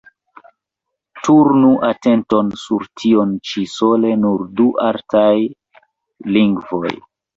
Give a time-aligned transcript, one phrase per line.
[1.27, 5.35] Turnu atenton sur tion ĉi: sole nur du artaj
[6.39, 6.97] lingvoj.